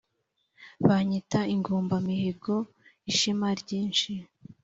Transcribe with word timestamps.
Banyita 0.87 1.39
Ingombamihigo 1.55 2.55
y’ishema 3.05 3.47
ryinshi. 3.61 4.11